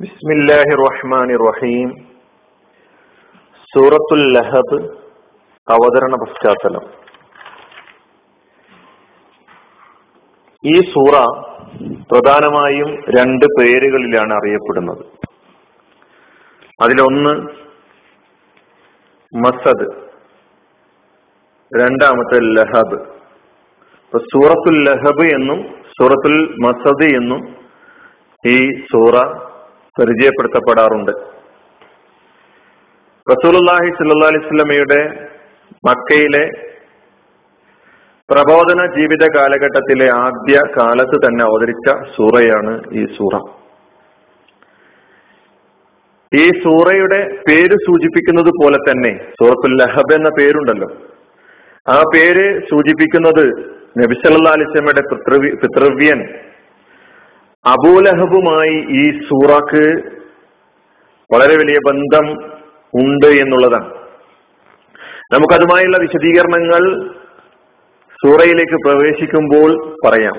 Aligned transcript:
ബിസ്മില്ലാഹി 0.00 0.74
റഹ്മാൻ 0.80 1.30
റഹീം 1.46 1.88
സൂറത്തുൽ 3.62 4.20
ലഹബ് 4.32 4.76
അവതരണ 5.68 6.14
പശ്ചാത്തലം. 6.14 6.84
ഈ 10.64 10.80
സൂറ 10.80 11.14
പ്രധാനമായും 12.12 12.90
രണ്ട് 13.18 13.46
പേരുകളിലാണ് 13.46 14.32
അറിയപ്പെടുന്നത്. 14.34 15.02
അതിലൊന്ന് 16.82 17.34
മസദ് 19.34 19.88
രണ്ടാമത്തെ 21.80 22.40
ലഹബ്. 22.40 23.00
ഇപ്പൊ 24.04 24.18
സൂറത്തുൽ 24.18 24.78
ലഹബ് 24.84 25.26
എന്നും 25.34 25.60
സൂറത്തുൽ 25.98 26.38
മസദ് 26.66 27.14
എന്നും 27.14 27.56
ഈ 28.46 28.58
സൂറ 28.72 29.47
പരിചയപ്പെടുത്തപ്പെടാറുണ്ട്. 29.98 31.12
റസൂലുല്ലാഹി 33.26 33.88
അലൈഹി 34.28 34.46
സ്വലമയുടെ 34.48 35.00
മക്കയിലെ 35.88 36.44
പ്രബോധന 38.28 38.80
ജീവിത 38.96 39.24
കാലഘട്ടത്തിലെ 39.36 40.08
ആദ്യ 40.24 40.56
കാലത്ത് 40.76 41.16
തന്നെ 41.24 41.42
അവതരിച്ച 41.48 41.86
സൂറയാണ് 42.16 42.72
ഈ 43.00 43.02
സൂറ. 43.16 43.34
ഈ 46.32 46.44
സൂറയുടെ 46.64 47.20
പേര് 47.48 47.76
സൂചിപ്പിക്കുന്നത് 47.84 48.50
പോലെ 48.60 48.78
തന്നെ 48.88 49.12
സൂറത്തുൽ 49.38 49.74
ലഹബ് 49.80 50.14
എന്ന 50.16 50.30
പേരുണ്ടല്ലോ. 50.38 50.88
ആ 51.94 51.96
പേര് 52.14 52.46
സൂചിപ്പിക്കുന്നത് 52.70 53.44
നബിസല്ലാ 54.00 54.50
അലിസ്ലമയുടെ 54.56 55.04
പിതൃവ്യൻ 55.62 56.20
അബൂലഹബുമായി 57.66 58.86
ഈ 58.88 59.20
സൂറക്ക് 59.20 60.02
വളരെ 61.34 61.56
വലിയ 61.56 61.78
ബന്ധം 61.88 62.50
ഉണ്ട് 62.94 63.26
എന്നുള്ളതാണ്. 63.26 63.94
നമുക്കതുമായുള്ള 65.34 65.98
വിശദീകരണങ്ങൾ 65.98 67.10
സൂറയിലേക്ക് 68.24 68.76
പ്രവേശിക്കുമ്പോൾ 68.86 69.96
പറയാം. 70.06 70.36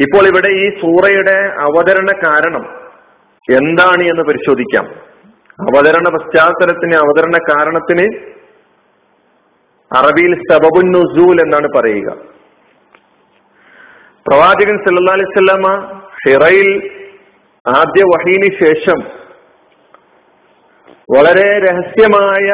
ഇപ്പോൾ 0.00 0.26
ഇവിടെ 0.26 0.48
ഈ 0.48 0.70
സൂറയുടെ 0.80 1.54
അവതരണ 1.60 2.06
കാരണം 2.26 2.64
എന്താണ് 3.50 4.02
എന്ന് 4.02 4.22
പരിശോധിക്കാം. 4.22 4.86
അവതരണ 5.60 6.04
പശ്ചാത്തലത്തിന് 6.08 6.94
അവതരണ 6.94 7.38
കാരണത്തിന് 7.50 8.32
അറബിയിൽ 9.96 10.34
സബബുൻ 10.50 10.92
നുസൂൽ 10.92 11.40
എന്നാണ് 11.40 11.68
പറയുക. 11.76 12.31
പ്രവാചകൻ 14.26 14.76
സല്ലാ 14.78 15.12
അലൈവല്ലാമ 15.12 15.66
ഹിറയിൽ 16.24 16.68
ആദ്യ 17.66 18.02
വഹീന് 18.04 18.48
ശേഷം 18.64 18.98
വളരെ 21.14 21.58
രഹസ്യമായ 21.58 22.46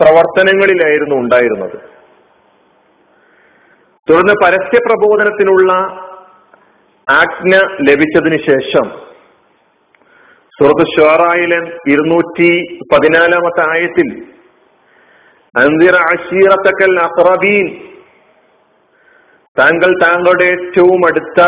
പ്രവർത്തനങ്ങളിലായിരുന്നു 0.00 1.14
ഉണ്ടായിരുന്നത്. 1.14 1.78
തുടർന്ന് 4.08 4.34
പരസ്യ 4.44 4.78
പ്രബോധനത്തിനുള്ള 4.86 5.72
ആജ്ഞ 7.08 7.54
ലഭിച്ചതിന് 7.88 8.38
ശേഷം 8.38 8.86
സുഹൃത്ത് 10.58 10.86
ഷോറായിലെ 10.96 11.58
ഇരുന്നൂറ്റി 11.90 12.50
പതിനാലാമത്തെ 12.92 13.62
ആയത്തിൽ 13.70 14.08
അന്തിറ 15.54 15.94
അഷീറത്തക്കൽ 15.94 16.92
അക്രബീൻ 17.00 17.89
താങ്കൾ 19.58 19.90
താങ്കളുടെ 20.02 20.44
ഏറ്റവും 20.44 21.00
അടുത്ത 21.06 21.40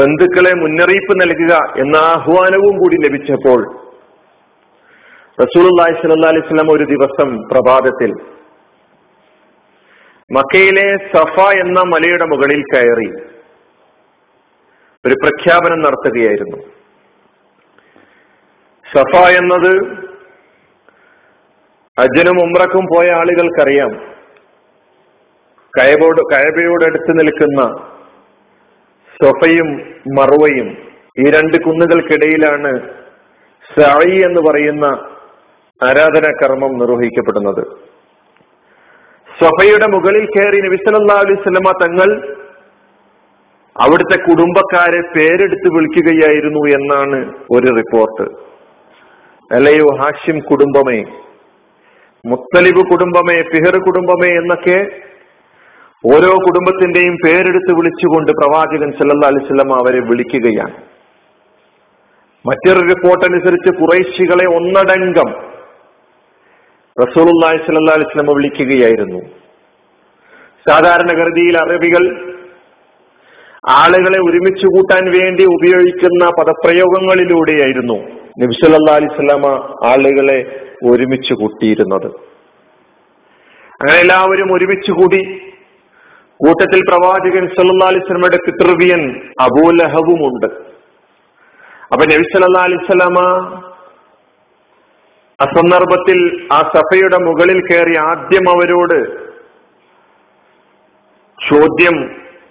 ബന്ധുക്കളെ 0.00 0.52
മുന്നറിയിപ്പ് 0.54 1.14
നൽകുക 1.20 1.54
എന്ന 1.80 1.96
ആഹ്വാനവും 1.96 2.78
കൂടി 2.78 2.96
ലഭിച്ചപ്പോൾ 3.06 3.60
റസൂലി 5.42 5.70
അലൈഹി 5.82 6.70
ഒരു 6.72 6.84
ദിവസം 6.84 7.30
പ്രഭാതത്തിൽ 7.50 8.12
മക്കയിലെ 10.30 10.86
സഫ 11.14 11.40
എന്ന 11.64 11.80
മലയുടെ 11.80 12.24
മുകളിൽ 12.24 12.62
കയറി 12.74 13.10
ഒരു 15.04 15.14
പ്രഖ്യാപനം 15.22 15.80
നടത്തുകയായിരുന്നു. 15.82 16.58
സഫ 18.84 19.14
എന്നത് 19.40 19.72
അജ്ജനും 21.98 22.38
ഉമ്രക്കും 22.42 22.84
പോയ 22.94 23.10
ആളുകൾക്കറിയാം. 23.10 24.13
കയബോട് 25.76 26.20
കയബയോട് 26.32 26.84
അടുത്ത് 26.84 27.12
നിൽക്കുന്ന 27.18 27.62
സൊഫയും 29.20 29.68
മറുവയും 30.18 30.68
ഈ 31.22 31.24
രണ്ട് 31.34 31.56
കുന്നുകൾക്കിടയിലാണ് 31.64 32.72
സായി 33.66 34.16
എന്ന് 34.28 34.40
പറയുന്ന 34.46 34.86
ആരാധനാ 35.80 36.30
കർമ്മം 36.40 36.72
നിർവഹിക്കപ്പെടുന്നത്. 36.78 37.62
സൊഫയുടെ 39.28 39.86
മുകളിൽ 39.94 40.24
കയറി 40.36 40.58
നബിസല്ലാ 40.66 41.16
അലൈഹി 41.22 41.42
സ്വലമ 41.42 41.70
തങ്ങൾ 41.82 42.08
അവിടുത്തെ 43.76 44.16
കുടുംബക്കാരെ 44.22 45.00
പേരെടുത്ത് 45.14 45.68
വിളിക്കുകയായിരുന്നു 45.76 46.62
എന്നാണ് 46.78 47.18
ഒരു 47.50 47.68
റിപ്പോർട്ട്. 47.78 48.24
അല്ലയോ 49.50 49.88
ഹാഷിം 50.00 50.36
കുടുംബമേ 50.50 51.00
മുത്തലിബ് 52.24 52.82
കുടുംബമേ 52.90 53.36
ഫിഹർ 53.50 53.76
കുടുംബമേ 53.86 54.30
എന്നൊക്കെ 54.40 54.78
ഓരോ 56.06 56.32
കുടുംബത്തിന്റെയും 56.46 57.14
പേരെടുത്ത് 57.24 57.72
വിളിച്ചുകൊണ്ട് 57.76 58.32
പ്രവാചകൻ 58.32 58.90
സല്ലല്ലാ 58.92 59.28
അലിസ്ലം 59.28 59.74
അവരെ 59.74 60.00
വിളിക്കുകയാണ്. 60.00 60.74
മറ്റൊരു 62.48 62.80
റിപ്പോർട്ട് 62.80 63.24
അനുസരിച്ച് 63.24 63.70
കുറേശികളെ 63.78 64.46
ഒന്നടങ്കം 64.56 65.28
സല്ലല്ലാഹു 67.14 67.54
അലൈഹി 67.54 68.02
വസല്ലം 68.02 68.26
വിളിക്കുകയായിരുന്നു. 68.26 69.20
സാധാരണഗതിയിൽ 70.68 71.56
അറബികൾ 71.58 72.04
ആളുകളെ 73.68 74.18
ഒരുമിച്ച് 74.30 74.66
കൂട്ടാൻ 74.66 75.04
വേണ്ടി 75.10 75.44
ഉപയോഗിക്കുന്ന 75.44 76.28
പദപ്രയോഗങ്ങളിലൂടെയായിരുന്നു 76.40 77.96
നബിസല്ലാ 78.42 78.94
അലിസ്ലാമ 78.94 79.46
ആളുകളെ 79.84 80.38
ഒരുമിച്ച് 80.84 81.34
കൂട്ടിയിരുന്നത്. 81.34 82.06
അങ്ങനെ 83.80 83.98
എല്ലാവരും 84.00 84.52
ഒരുമിച്ച് 84.54 84.92
കൂടി 84.92 85.43
കൂട്ടത്തിൽ 86.40 86.80
പ്രവാചകൻ 86.90 87.44
സല്ലാ 87.48 87.86
അലിസ്ലമയുടെ 87.86 88.38
അബൂലഹവും 89.40 90.20
ഉണ്ട്. 90.28 90.46
അപ്പൊ 91.92 92.04
നബി 92.04 92.24
സല്ലാ 92.32 92.62
അലിസ്ലാമ 92.62 93.18
സന്ദർഭത്തിൽ 95.40 96.18
ആ 96.52 96.58
സഭയുടെ 96.74 97.18
മുകളിൽ 97.24 97.58
കയറി 97.60 97.96
ആദ്യം 97.96 98.44
അവരോട് 98.50 98.98
ചോദ്യം 101.38 101.96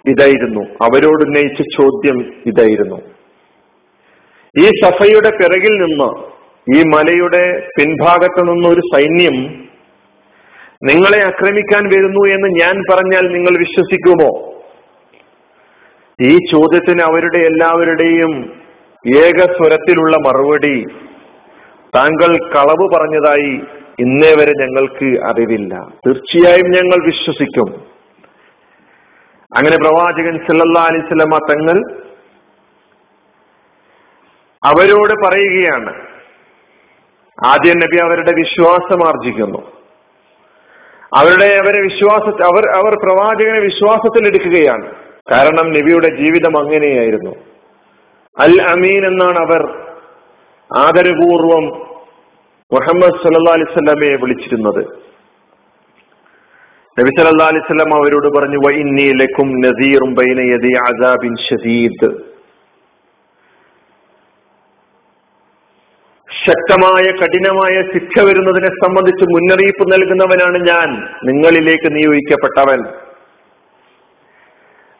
ഇതായിരുന്നു. 0.08 0.62
അവരോട് 0.82 1.22
ഉന്നയിച്ച 1.24 1.62
ചോദ്യം 1.76 2.18
ഇതായിരുന്നു. 2.46 2.98
ഈ 4.56 4.66
സഫയുടെ 4.82 5.30
പിറകിൽ 5.30 5.74
നിന്ന് 5.84 6.10
ഈ 6.76 6.82
മലയുടെ 6.94 7.44
പിൻഭാഗത്ത് 7.78 8.42
നിന്ന് 8.50 8.68
ഒരു 8.68 8.82
സൈന്യം 8.94 9.36
നിങ്ങളെ 10.84 11.24
ആക്രമിക്കാൻ 11.24 11.86
വരുന്നു 11.86 12.34
എന്ന് 12.34 12.48
ഞാൻ 12.48 12.82
പറഞ്ഞാൽ 12.92 13.20
നിങ്ങൾ 13.20 13.58
വിശ്വസിക്കുമോ? 13.58 14.54
ഈ 16.20 16.36
ചോദ്യത്തിന് 16.36 17.02
അവരുടെ 17.02 17.38
എല്ലാവരുടെയും 17.38 18.60
ഏക 19.16 19.38
സ്വരത്തിലുള്ള 19.38 20.16
മറുപടി 20.16 20.84
താങ്കൾ 21.96 22.54
കളവ് 22.54 22.88
പറഞ്ഞതായി 22.96 23.60
ഇന്നേ 24.00 24.34
വരെ 24.34 24.52
ഞങ്ങൾക്ക് 24.52 25.24
അറിവില്ല. 25.24 25.74
തീർച്ചയായും 26.06 26.70
ഞങ്ങൾ 26.70 27.04
വിശ്വസിക്കും. 27.04 27.94
അങ്ങനെ 29.56 29.76
പ്രവാചകൻ 29.76 30.38
സല്ലല്ലാ 30.38 30.82
അലിസ്ലമ 30.82 31.38
തങ്ങൾ 31.50 32.04
അവരോട് 34.64 35.26
പറയുകയാണ് 35.26 35.94
ആദ്യം 37.46 37.78
നബി 37.78 37.96
അവരുടെ 37.96 38.32
വിശ്വാസം 38.32 39.06
ആർജിക്കുന്നു. 39.08 39.83
അവരുടെ 41.16 41.54
അവരെ 41.54 41.80
വിശ്വാസ 41.80 42.22
അവർ 42.42 42.64
അവർ 42.78 42.94
പ്രവാചകനെ 43.04 43.60
വിശ്വാസത്തിൽ 43.60 44.26
എടുക്കുകയാണ് 44.26 44.92
കാരണം 45.32 45.70
നബിയുടെ 45.70 46.08
ജീവിതം 46.16 46.58
അങ്ങനെയായിരുന്നു. 46.58 47.30
അൽ 48.38 48.62
അമീൻ 48.62 49.06
എന്നാണ് 49.06 49.38
അവർ 49.38 49.62
ആദരപൂർവം 50.76 51.64
മുഹമ്മദ് 52.72 53.18
സല്ലാ 53.22 53.52
അലിസ്വല്ലമയെ 53.52 54.16
വിളിച്ചിരുന്നത്. 54.16 54.84
നബി 57.00 57.10
സല്ലാ 57.18 57.46
അലിസ്വല്ലാം 57.46 57.94
അവരോട് 57.94 58.28
പറഞ്ഞു 58.36 58.58
വൈന്നി 58.66 59.12
ലക്കും 59.22 59.48
നസീറും 59.60 60.14
ബൈനയതി 60.14 60.72
അസാബിൻ 60.88 61.34
ഷദീദ് 61.36 62.33
ശക്തമായ 66.46 67.10
കഠിനമായ 67.10 67.82
ശിക്ഷ 67.92 68.24
വരുന്നതിനെ 68.24 68.66
സംബന്ധിച്ച് 68.66 69.24
മുന്നറിയിപ്പ് 69.24 69.92
നൽകുന്നവനാണ് 69.92 70.66
ഞാൻ. 70.68 71.08
നിങ്ങളിലേക്ക് 71.24 71.96
നിയോഗിക്കപ്പെട്ടവൻ 71.96 72.84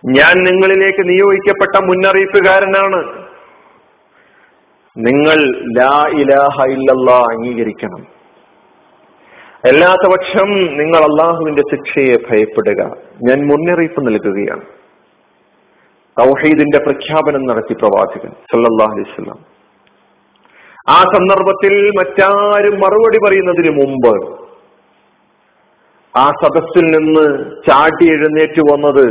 ഞാൻ 0.07 0.45
നിങ്ങളിലേക്ക് 0.45 1.09
നിയോഗിക്കപ്പെട്ട 1.09 1.85
മുന്നറിയിപ്പുകാരനാണ്. 1.85 3.25
നിങ്ങൾ 4.97 5.63
ലാ 5.79 6.07
ഇലാഹ 6.13 6.67
ഇല്ലല്ല 6.67 7.11
അംഗീകരിക്കണം. 7.11 8.07
അല്ലാത്ത 9.65 10.13
പക്ഷം 10.17 10.51
നിങ്ങൾ 10.51 10.97
അള്ളാഹുവിന്റെ 10.97 11.63
ശിക്ഷയെ 11.63 12.17
ഭയപ്പെടുക. 12.31 12.83
ഞാൻ 13.23 13.47
മുന്നറിയിപ്പ് 13.47 14.07
നൽകുകയാണ്. 14.07 14.63
തൗഹീദിന്റെ 16.21 16.79
പ്രഖ്യാപനം 16.79 17.47
നടത്തി 17.47 17.75
പ്രവാചകൻ 17.75 18.31
സല്ലാ 18.31 18.87
അലൈഹി 18.91 19.11
വസല്ലം. 19.11 19.54
ആ 20.87 20.99
സന്ദർഭത്തിൽ 21.13 21.75
മറ്റാരും 21.93 22.75
മറുപടി 22.81 23.19
പറയുന്നതിന് 23.25 23.71
മുമ്പ് 23.77 24.15
ആ 26.15 26.25
സദസ്സിൽ 26.41 26.85
നിന്ന് 26.91 27.25
ചാട്ടി 27.65 28.07
എഴുന്നേറ്റ് 28.13 28.63
വന്നത് 28.63 29.07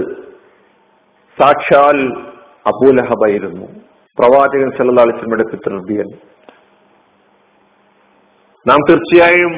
സാക്ഷാൽ 1.38 1.98
അബൂലഹബായിരുന്നു 2.66 3.66
പ്രവാചകൻ 4.18 4.68
വസല്ലമയുടെ 4.68 5.46
പിതൃവ്യൻ 5.52 6.10
നാം 8.66 8.82
തീർച്ചയായും 8.90 9.54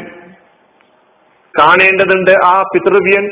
കാണേണ്ടതുണ്ട് 1.53 2.31
ആ 2.45 2.55
പിതൃവ്യൻ. 2.71 3.25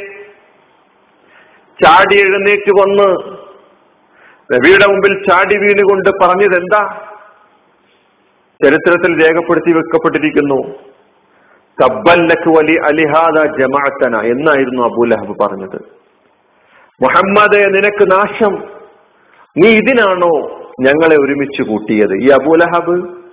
ചാടി 1.79 2.15
എഴുന്നേറ്റ് 2.21 2.71
വന്ന് 2.79 3.07
നബിയുടെ 4.50 4.86
മുമ്പിൽ 4.88 5.13
ചാടി 5.24 5.56
വീണുകൊണ്ട് 5.57 6.09
പറഞ്ഞത് 6.21 6.56
എന്താ 6.57 6.81
ചരിത്രത്തിൽ 8.63 9.25
രേഖപ്പെടുത്തി 9.25 9.71
വെക്കപ്പെട്ടിരിക്കുന്നു. 9.71 10.75
തബ്ബല്ലക്ക് 11.81 12.50
വലി 12.50 12.77
അലിഹാദ 12.77 13.62
ജമാഅത്തന 13.62 14.25
എന്നായിരുന്നു 14.25 14.83
അബൂലഹബ് 14.83 15.39
പറഞ്ഞത്. 15.39 16.04
മുഹമ്മദ് 17.01 17.75
നിനക്ക് 17.75 18.12
നാശം. 18.12 18.63
നീ 19.57 19.69
ഇതിനാണോ 19.69 20.60
ഞങ്ങളെ 20.80 21.15
ഒരുമിച്ച് 21.15 21.62
കൂട്ടിയത്? 21.62 22.13
ഈ 22.13 22.30
അബൂലഹബ് 22.30 23.24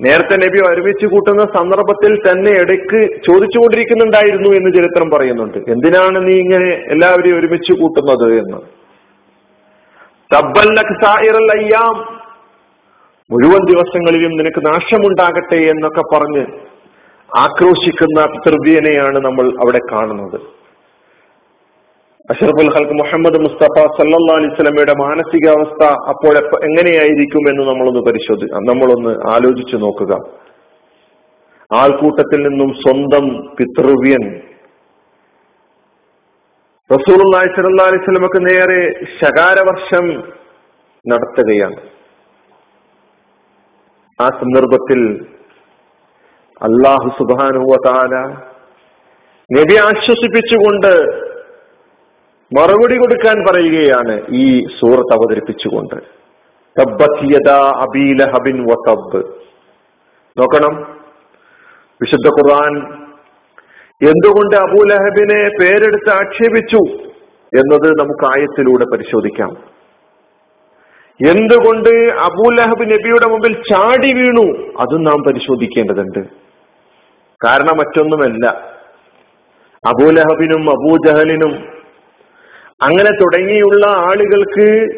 നേരത്തെ 0.00 0.36
നബി 0.36 0.70
ഒരുമിച്ച് 0.70 1.06
കൂട്ടുന്ന 1.06 1.42
സന്ദർഭത്തിൽ 1.42 2.30
തന്നെ 2.30 2.50
ഇടയ്ക്ക് 2.50 3.06
ചോദിച്ചുകൊണ്ടിരിക്കുന്നുണ്ടായിരുന്നു 3.26 4.48
എന്ന് 4.48 4.76
ചരിത്രം 4.76 5.10
പറയുന്നുണ്ട്. 5.10 5.58
എന്തിനാണ് 5.58 6.28
നീ 6.28 6.34
ഇങ്ങനെ 6.34 6.84
എല്ലാവരെയും 6.86 7.38
ഒരുമിച്ച് 7.38 7.72
കൂട്ടുന്നത് 7.72 8.38
എന്ന്. 8.38 8.58
തബ്ബല്ലക് 10.34 11.04
സായിറൽ 11.04 11.58
അയ്യാം. 11.58 12.17
മുഴുവൻ 13.32 13.62
ദിവസങ്ങളിലും 13.70 14.32
നിനക്ക് 14.36 14.60
നാശമുണ്ടാകട്ടെ 14.66 15.58
എന്നൊക്കെ 15.72 16.02
പറഞ്ഞ് 16.12 16.44
ആക്രോശിക്കുന്ന 17.30 18.20
പിതൃവ്യനെയാണ് 18.34 19.18
നമ്മൾ 19.26 19.46
അവിടെ 19.62 19.80
കാണുന്നത്. 19.92 20.38
അഷറഫുൽ 22.32 22.70
ഹൽക്ക് 22.76 22.94
മുഹമ്മദ് 23.00 23.38
മുസ്തഫ 23.44 23.84
സല്ലാ 23.98 24.36
അലിസ്ലമയുടെ 24.38 24.94
മാനസികാവസ്ഥ 25.02 25.82
അപ്പോൾ 26.12 26.34
എങ്ങനെയായിരിക്കും 26.68 27.44
എന്ന് 27.50 27.62
നമ്മളൊന്ന് 27.68 28.02
പരിശോധി 28.08 28.48
നമ്മളൊന്ന് 28.70 29.12
ആലോചിച്ചു 29.34 29.76
നോക്കുക. 29.84 30.12
ആൾക്കൂട്ടത്തിൽ 31.80 32.40
നിന്നും 32.48 32.70
സ്വന്തം 32.82 33.24
പിതൃവ്യൻ 33.58 34.24
സല്ലാ 36.90 37.86
അലൈഹി 37.88 38.04
സ്വലമക്ക് 38.04 38.40
നേരെ 38.48 38.80
ശകാരവർഷം 39.20 40.06
നടത്തുകയാണ്. 41.04 41.78
ആ 44.20 44.26
സന്ദർഭത്തിൽ 44.26 45.26
അള്ളാഹു 46.62 47.08
സുബാനുവ 47.18 47.74
താല 47.86 48.14
നബി 49.58 49.76
ആശ്വസിപ്പിച്ചുകൊണ്ട് 49.76 51.22
മറുപടി 52.58 52.96
കൊടുക്കാൻ 52.98 53.44
പറയുകയാണ് 53.50 54.22
ഈ 54.30 54.66
സൂറത്ത് 54.80 55.12
അവതരിപ്പിച്ചുകൊണ്ട്. 55.12 55.94
വതബ് 58.62 59.22
നോക്കണം. 60.38 60.98
വിശുദ്ധ 62.02 62.28
ഖുർആൻ 62.28 62.74
എന്തുകൊണ്ട് 64.08 64.56
അബൂലഹബിനെ 64.56 65.48
പേരെടുത്ത് 65.60 66.10
ആക്ഷേപിച്ചു 66.10 66.92
എന്നത് 67.58 68.00
നമുക്ക് 68.00 68.24
ആയത്തിലൂടെ 68.24 68.84
പരിശോധിക്കാം. 68.92 69.77
എന്തുകൊണ്ട് 71.26 72.12
അബൂലഹബ് 72.12 72.90
നബിയുടെ 72.90 73.26
മുമ്പിൽ 73.26 73.52
ചാടി 73.52 74.12
വീണു? 74.12 74.72
അതും 74.80 75.04
നാം 75.04 75.22
പരിശോധിക്കേണ്ടതുണ്ട്. 75.24 76.18
കാരണം 77.44 77.76
മറ്റൊന്നുമല്ല. 77.76 78.46
അബൂലഹബിനും 79.86 80.70
അബൂജഹലിനും 80.70 81.78
അങ്ങനെ 82.82 83.10
തുടങ്ങിയുള്ള 83.10 83.86
ആളുകൾക്ക് 83.86 84.88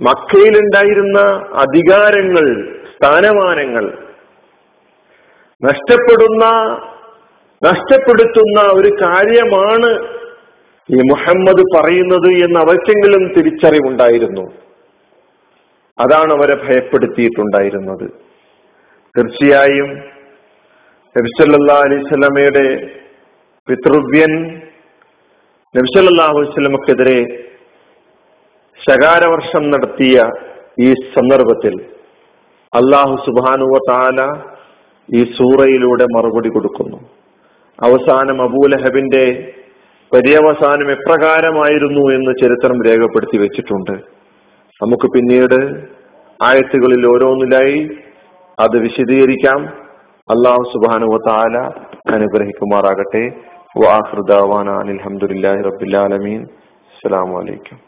മക്കയിലുണ്ടായിരുന്ന 0.00 1.20
അധികാരങ്ങൾ 1.54 2.74
സ്ഥാനമാനങ്ങൾ 2.96 3.98
നഷ്ടപ്പെടുന്ന 5.64 6.44
നഷ്ടപ്പെടുത്തുന്ന 7.64 8.60
ഒരു 8.60 9.04
കാര്യമാണ് 9.04 10.08
ഈ 10.90 10.96
മുഹമ്മദ് 10.96 11.76
പറയുന്നത് 11.76 12.44
എന്ന് 12.44 12.60
അവർക്കെങ്കിലും 12.60 13.28
തിരിച്ചറിവുണ്ടായിരുന്നു. 13.28 14.65
അതാണ് 15.98 16.32
അവരെ 16.32 16.54
ഭയപ്പെടുത്തിയിട്ടുണ്ടായിരുന്നത്. 16.54 18.06
തീർച്ചയായും 19.14 19.90
നബിസല്ലാ 21.16 21.76
അലിസ്വലമയുടെ 21.84 22.66
പിതൃവ്യൻ 23.68 24.32
നബിസല്ലാ 25.74 26.26
വസ്ലമക്കെതിരെ 26.36 27.18
ശകാരവർഷം 28.88 29.70
നടത്തിയ 29.70 30.16
ഈ 30.80 30.88
സന്ദർഭത്തിൽ 31.14 31.74
അള്ളാഹു 32.72 33.14
സുബാനുവ 33.26 33.78
താല 33.90 34.20
ഈ 35.14 35.20
സൂറയിലൂടെ 35.24 36.06
മറുപടി 36.16 36.48
കൊടുക്കുന്നു. 36.48 36.98
അവസാനം 37.78 38.42
അബൂലഹബിന്റെ 38.42 39.24
പര്യവസാനം 40.12 40.90
എപ്രകാരമായിരുന്നു 40.90 42.04
എന്ന് 42.16 42.32
ചരിത്രം 42.42 42.76
രേഖപ്പെടുത്തി 42.88 43.38
വെച്ചിട്ടുണ്ട്. 43.38 44.15
നമുക്ക് 44.82 45.08
പിന്നീട് 45.08 45.88
ആയത്തുകളിൽ 46.44 47.06
ഓരോന്നിലായി 47.06 47.88
അത് 48.60 48.78
വിശദീകരിക്കാം. 48.78 49.68
അള്ളാഹു 50.30 50.62
സുബാനു 50.62 51.18
താല 51.28 51.58
അനുഗ്രഹിക്കുമാറാകട്ടെ. 52.14 53.24
വാഹൃദാവാന 53.84 54.68
അനിൽഹമുല്ലാഹി 54.70 55.62
റബിലാലമീൻ 55.62 56.40
അസ്സലാമു 56.42 57.38
അലൈക്കും. 57.40 57.85